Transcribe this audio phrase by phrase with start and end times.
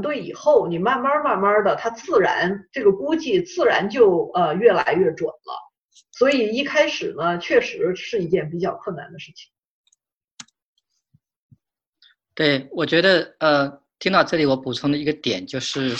[0.00, 5.72] 对以后，你慢慢慢慢的，它自然这个估计自然就呃越来越准了。
[6.12, 9.50] 所以一开始呢，确实是一件比较困难的事情。
[12.34, 15.94] 对，我觉得呃，听到这里我补充的一个点就是，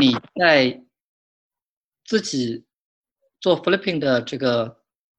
[0.00, 0.82] 你在
[2.06, 2.64] 自己
[3.40, 4.78] 做 flipping 的这个，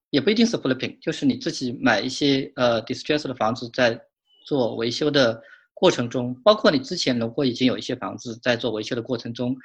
[0.09, 3.99] 也不一定是 flipping，就是你自己买一些呃 distressed 的房子，在
[4.45, 5.39] 做维修的
[5.79, 9.55] 过程中，包括你之前如果已经有一些房子在做维修的过程中，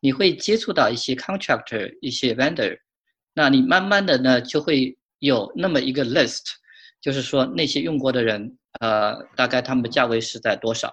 [0.00, 2.78] 你会接触到一些 contractor、一些 vendor，
[3.34, 6.42] 那你慢慢的呢就会有那么一个 list，
[7.00, 8.58] 就是说那些用过的人。
[8.80, 10.90] 呃，大概他们的价位是在多少？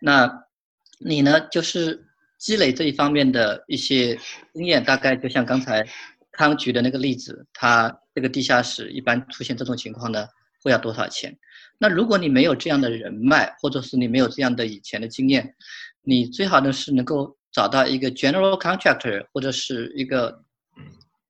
[0.00, 0.28] 那
[0.98, 1.40] 你呢？
[1.48, 2.04] 就是
[2.38, 4.18] 积累这一方面的一些
[4.52, 5.86] 经验，大概就像刚才
[6.32, 10.26] 康举的那个例子，他这个地下室一般出现这种情况呢，
[10.62, 11.38] 会要多少钱？
[11.78, 15.54] 那如果你没有这样的人脉，或者是你没有这样的以前的经验，
[16.02, 20.44] 你最好呢是能够找到一个 general contractor，或者是一个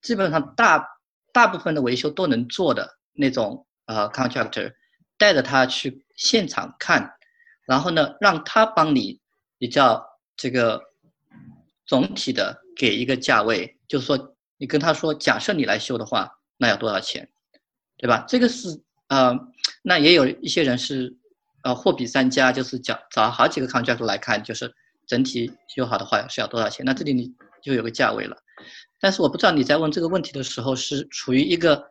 [0.03, 0.87] 基本上大
[1.33, 4.73] 大部分的维修都能做的那种呃 contractor。
[5.21, 7.13] 带着他去现场看，
[7.67, 9.21] 然后呢，让他帮你
[9.59, 10.01] 比较
[10.37, 10.81] 这个
[11.87, 17.29] 总体的给一个价位，就是说你跟他说，假设你来修的话，那要多少钱，
[17.97, 18.25] 对吧？
[18.29, 19.37] 这个是呃，
[19.83, 21.17] 那也有一些人是
[21.63, 24.73] 呃货比三家，就是找找好几个康教授来看，就是
[25.07, 28.37] 整体修好的话是要多少钱，那这里你就有个价位了。
[29.01, 31.89] 但是我不知道你在问这个问题的时候是处于一个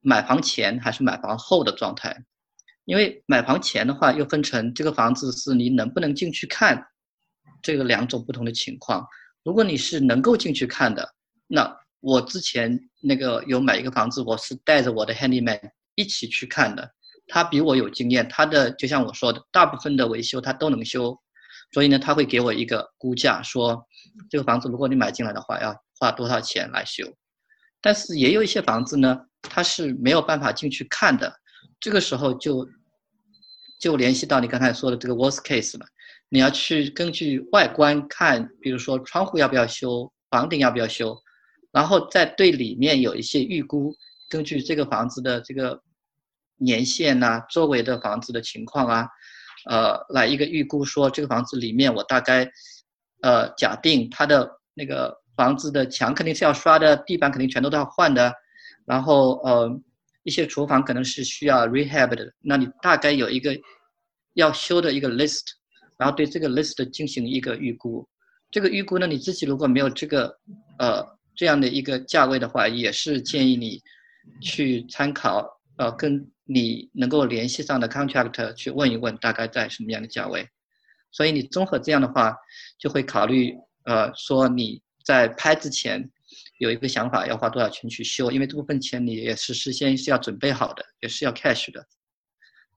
[0.00, 2.24] 买房前还是买房后的状态。
[2.84, 6.86] 因为买房前的话，又分成这个房子是你能不能进去看，
[7.62, 9.06] 这个两种不同的情况。
[9.44, 11.14] 如果你是能够进去看的，
[11.46, 15.60] 那我之前那个有买一个房子，我是带着我的 handyman
[15.98, 16.88] 一起去看的，
[17.26, 21.18] 他比我有经验，他的就像我说的，大部分的维修他都能修，
[21.72, 23.84] 所以呢，他会给我一个估价，说
[24.30, 27.04] 这个房子如果你买进来的话，要花多少钱来修。
[27.80, 31.32] 但是也有一些房子呢，他是没有办法进去看的，
[31.80, 32.66] 这个时候就。
[33.80, 35.86] 就联系到你刚才说的这个 worst case 了，
[36.30, 41.16] 你要去根据外观看，比如说窗户要不要修，房顶要不要修，
[41.70, 43.94] 然后再对里面有一些预估，
[44.28, 45.80] 根据这个房子的这个
[46.58, 49.08] 年限呐，周围的房子的情况啊，
[49.68, 52.50] 呃，来一个预估说这个房子里面我大概，
[53.22, 58.32] 呃，假定它的那个房子的墙肯定是要刷的，地板肯定全都都要换的，
[58.86, 59.80] 然后呃。
[60.24, 63.58] 一些厨房可能是需要 rehab 的，那你大概有一个
[64.34, 65.40] 要修的一个 list，
[65.96, 68.06] 然后对这个 list 进行一个预估。
[68.50, 70.38] 这个预估呢，你自己如果没有这个
[70.78, 71.02] 呃
[71.34, 73.80] 这样的一个价位的话，也是建议你
[74.42, 75.42] 去参考
[75.78, 80.48] 呃跟你能够联系上的 contractor 去问一问，大概在什么样的价位。
[81.12, 82.34] 所以你综合这样的话，
[82.78, 83.54] 就会考虑
[83.84, 86.10] 呃说你在拍之前。
[86.58, 88.32] 有一个想法，要花多少钱去修？
[88.32, 91.86] 因为这部分钱你也是事先是要准备好的，也是要 cash 的，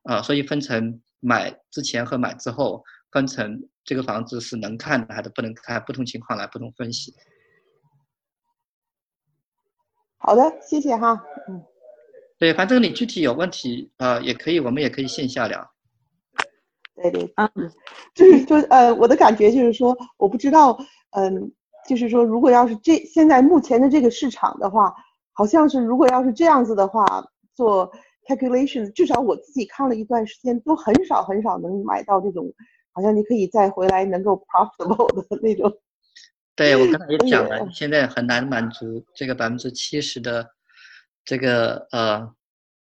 [0.03, 7.13] 啊，所以分成买之前和买之后，分成这个房子是能看的还是不能看，不同情况来不同分析。
[10.17, 11.65] 好的，谢谢哈，嗯，
[12.41, 15.71] 对，反正你具体有问题啊，也可以，我们也可以线下聊。
[16.95, 17.49] 对对，嗯，
[18.15, 20.75] 就是说，呃，我的感觉就是说，我不知道，
[21.11, 21.51] 嗯。
[21.89, 24.93] 就是说，如果要是这现在目前的这个市场的话，
[25.33, 27.03] 好像是如果要是这样子的话，
[27.55, 27.91] 做
[28.27, 32.53] calculation，至少我自己看了一段时间，都很少很少能买到这种，
[32.91, 35.75] 好像你可以再回来能够 profitable 的那种。
[36.55, 40.47] 对，我刚才也讲了， 现在很难满足这个百分之七十的
[41.23, 42.33] 这个呃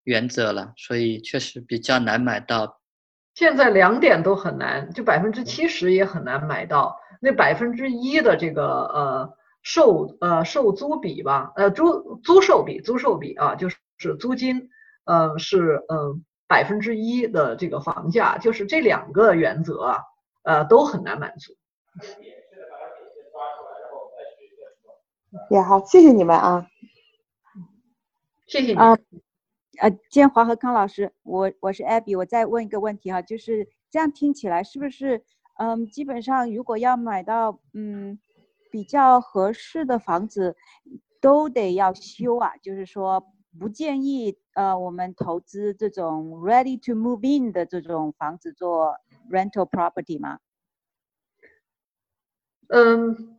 [0.04, 2.80] 原则了，所以确实比较难买到。
[3.34, 6.98] 现在两点都很难，就百分之七十也很难买到。
[7.20, 14.70] 那百分之一的这个呃售呃售租比吧，呃租租售比租售比啊，就是是租金，
[15.04, 19.98] 呃是嗯百分之一的这个房价，就是这两个原则啊，
[20.42, 21.56] 呃都很难满足。
[25.50, 26.66] 也好，谢谢你们啊，
[28.48, 28.96] 谢谢你啊，
[29.78, 35.22] 呃建华和康老师，我我是 Abby，我再问一个问题哈，就是这样听起来是不是？
[35.58, 38.18] 嗯，基本上如果要买到嗯
[38.70, 40.56] 比较合适的房子，
[41.20, 42.56] 都得要修啊。
[42.62, 43.22] 就是说，
[43.58, 48.94] 不建议呃我们投资这种 ready to move in 的这种房子做
[49.30, 50.38] rental property 吗？
[52.68, 53.38] 嗯，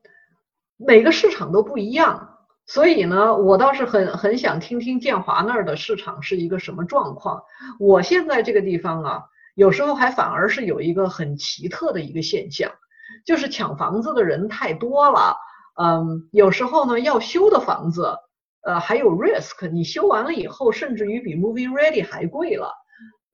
[0.78, 2.29] 每个市场都不一样，
[2.70, 7.42] 所以呢，我倒是很很想听听建华那儿的市场是一个什么状况。
[7.80, 9.24] 我现在这个地方啊。
[9.56, 12.72] 有时候还反而是有一个很奇特的一个现象，
[13.26, 15.36] 就是抢房子的人太多了。
[15.76, 18.16] 嗯，有时候呢，要修的房子，
[18.62, 22.72] 呃，还有 risk，你修完了以后，甚至于比 moving ready 还贵了。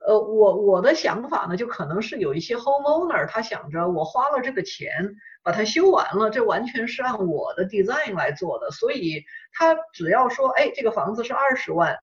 [0.07, 11.97] 呃，我我的想法呢，就可能是有一些 homeowner，他想着我花了这个钱把它修完了，这完全是按我的 design 来做的，所以他只要说，哎，这个房子是二十万，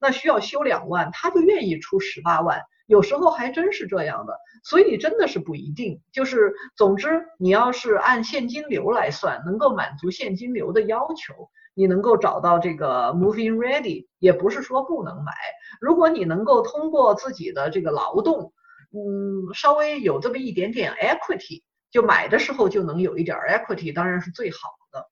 [0.00, 6.02] 那需要修两万，他就愿意出十八万，有时候还真是这样的，所以真的是不一定。
[6.12, 11.48] 就是总之，你要是按现金流来算，能够满足现金流的要求。
[11.72, 15.32] 你能够找到这个 moving ready，也不是说不能买。
[15.80, 18.52] 如果你能够通过自己的这个劳动，
[18.90, 24.58] 嗯，稍微有这么一点点 equity，就买的时候就能有一点 equity，当然是最好
[24.92, 25.08] 的。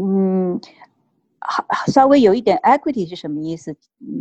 [0.00, 0.60] 嗯。
[1.40, 3.76] 好，稍微有一点 equity 是什么意思？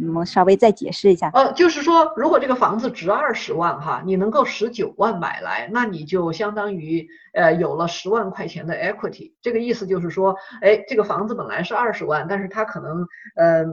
[0.07, 1.29] 我们稍微再解释一下。
[1.33, 9.33] 呃，就是说，如果这个房子值二十万哈，你能够十九万买来，那你就相当于呃有了十万块钱的 equity。
[9.41, 13.65] 这个意思就是说，哎，这个房子本来是二十万，但是它可能呃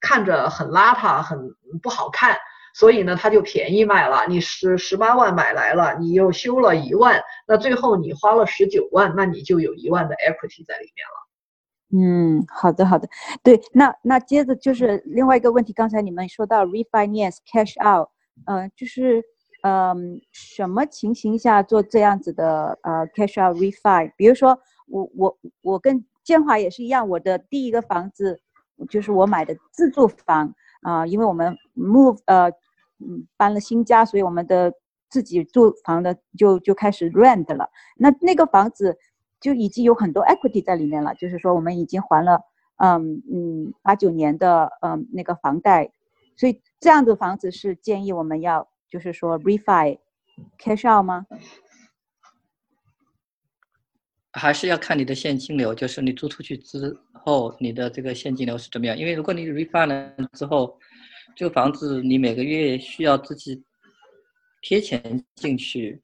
[0.00, 1.50] 看着很邋遢，很
[1.82, 2.36] 不好看，
[2.74, 4.26] 所以呢，它就便宜卖了。
[4.28, 11.25] 你十十八万买来了，你又修了一万，那最后你花了十九万，那你就有一万的 equity 在里面了。
[11.92, 13.08] 嗯，好的好的，
[13.44, 18.08] 对，那那接着就是另外一个问题，刚才你们说到 refinance cash out，
[18.44, 19.22] 呃，就是
[19.62, 28.40] 嗯，什么情形下做这样子的呃 cash out，refine 比如说我我我跟建华也是一样，我的第一个房子
[28.90, 32.48] 就是我买的自住房啊，因为我们 move 呃
[32.98, 34.72] 嗯搬了新家，所以我们的
[35.08, 38.98] 自己住房的就就开始 rent 了，那那个房子。
[39.46, 42.40] 就已经有很多 equity 在里面了，就是说我们已经还了，
[42.78, 45.88] 嗯嗯八九年的嗯那个房贷，
[46.36, 50.00] 所以这样的房子是建议我们要就是说 refi
[50.58, 51.26] cash out 吗？
[54.32, 58.98] 还是要看你的现金流，就是你租出去之后你的这个现金流是怎么样？
[58.98, 60.76] 因为如果你 refi 了之后，
[61.36, 63.62] 这个房子你每个月需要自己
[64.60, 66.02] 贴钱进去，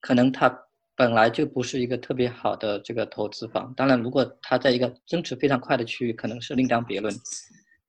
[0.00, 0.64] 可能它。
[0.98, 7.14] 本来就不是一个特别好的这个投资方，当然，如果它在一个增值非常快的区域，可能是另当别论。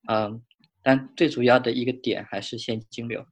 [0.08, 0.40] 嗯，
[0.84, 3.26] 但最主要的一个点还是现金流。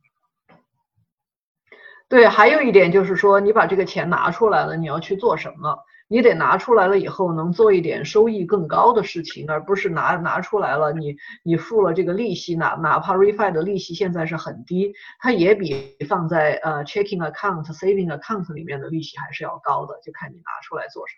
[2.09, 5.77] 对，还有一点就是说，你把这个钱拿出来了，你要去做什么？
[6.09, 21.15] 你得拿出来了以后，能做一点收益更高的事情，而不是拿拿出来了，你你付了这个利息，哪哪怕 refi 的利息现在是很低，它也比放在呃 checking account、saving account 里面的利息还是要高的，就看你拿出来做什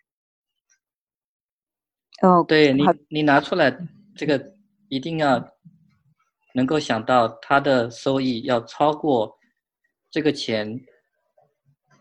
[2.22, 2.30] 么。
[2.30, 3.78] 哦，对你，你拿出来
[4.16, 4.54] 这个
[4.88, 5.52] 一定要
[6.56, 9.38] 能够想到它的收益要超过
[10.10, 10.82] 这个钱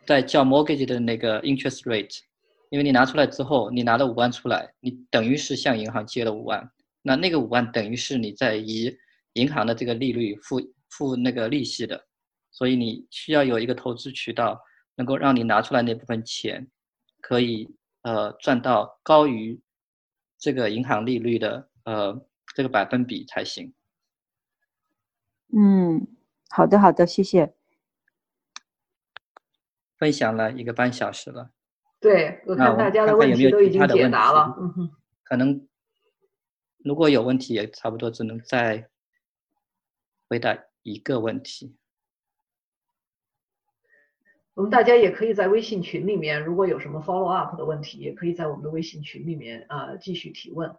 [0.06, 2.20] 在叫 mortgage 的那个 interest rate。
[2.70, 6.70] 因为你拿出来之后，你拿了五万出来，你等于是向银行借了五万，
[7.02, 8.94] 那那个五万等于是你在以
[9.34, 10.60] 银行的这个利率付
[10.90, 12.06] 付那个利息的，
[12.50, 14.60] 所以你需要有一个投资渠道，
[14.96, 16.66] 能够让你拿出来那部分钱，
[17.20, 17.68] 可以
[18.02, 19.60] 呃赚到高于
[20.38, 23.72] 这个银行利率的呃这个百分比才行。
[25.56, 26.06] 嗯，
[26.50, 27.54] 好的好的，谢谢。
[29.96, 31.50] 分享了一个半小时了。
[32.00, 34.56] 对，我看大家的问题都已经解答了。
[34.60, 34.90] 嗯哼，
[35.24, 35.66] 可能
[36.84, 38.88] 如果有问题，也差不多只能再
[40.28, 41.76] 回答一个问题。
[44.54, 50.72] 我们大家也可以在微信群里面，如果有什么 follow up 的问题，也可以在我们的微信群里面啊继续提问。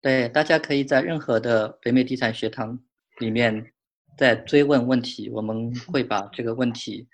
[0.00, 2.76] 对，大家可以在任何的北美地产学堂
[3.18, 3.72] 里面
[4.18, 7.08] 再追问问题，我们会把这个问题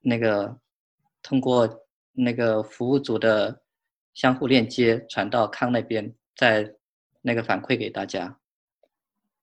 [0.00, 0.60] 那个
[1.22, 1.84] 通过。
[2.18, 3.62] 那个服务组的
[4.14, 6.74] 相互链接传到康那边，再
[7.22, 8.36] 那个反馈给大家。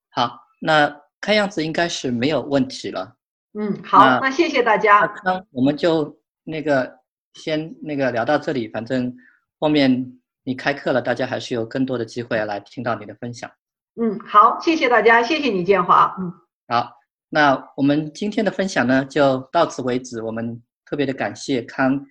[0.10, 3.16] 好，那看样子应该是没有问题了。
[3.58, 5.08] 嗯，好，那谢谢大家。
[5.08, 7.00] 康，我们就那个
[7.36, 9.16] 先那个聊到这里，反正
[9.60, 13.50] 后面你开课了，大家还是有更多的机会来听到你的分享。
[13.96, 16.14] 嗯，好，谢谢大家，谢谢你建华。
[16.20, 16.34] 嗯，
[16.68, 16.92] 好，
[17.30, 20.22] 那我们今天的分享呢就到此为止。
[20.22, 22.06] 我们特别的感谢康。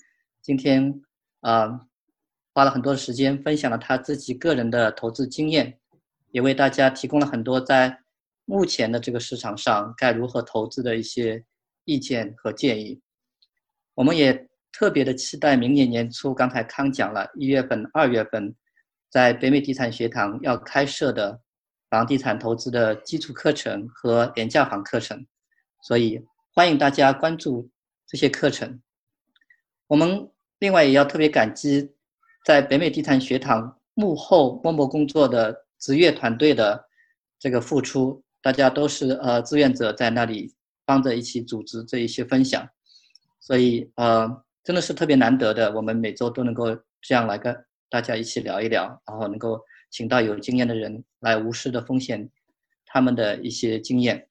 [0.44, 1.00] 今天
[1.40, 1.86] 啊，
[2.52, 5.80] 花了很多的时间分享了他自己个人的投资经验，
[6.32, 7.98] 也为大家提供了很多在
[8.44, 11.42] 目前的这个市场上该如何投资的一些
[11.86, 13.00] 意见和建议。
[13.94, 18.54] 我们也特别的期待明年年初，刚才康讲了一月份、二月份，
[19.08, 21.40] 在北美地产学堂要开设的
[21.88, 25.26] 房地产投资的基础课程和廉价房课程。
[25.84, 26.22] 所以
[26.52, 27.70] 欢迎大家关注
[28.06, 28.82] 这些课程。
[29.86, 30.30] 我们
[30.64, 31.90] 另外也要特别感激
[32.42, 36.82] 在北美地产学堂幕后默默工作的职业团队的
[37.38, 40.54] 这个付出，大家都是呃志愿者在那里
[40.86, 42.66] 帮着一起组织这一些分享，
[43.40, 44.26] 所以呃
[44.62, 47.54] 真的是特别难得的，我们每周都能够这样来跟
[47.90, 52.30] 大家一起聊一聊，然后能够请到有经验的人来无私的奉献
[52.86, 54.26] 他们的一些经验。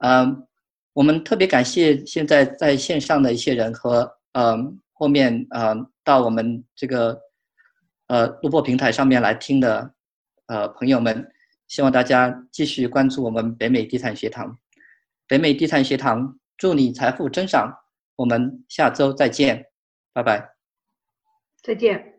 [0.00, 0.46] 嗯，
[0.92, 7.20] 我们特别感谢现在在线上的一些人和嗯后面呃到我们这个
[8.06, 9.94] 呃录播平台上面来听的
[10.46, 11.30] 呃朋友们，
[11.68, 14.56] 希望大家继续关注我们北美地产学堂。
[15.26, 17.72] 北美地产学堂祝你财富增长，
[18.16, 19.66] 我们下周再见，
[20.12, 20.54] 拜拜。
[21.62, 22.13] 再见。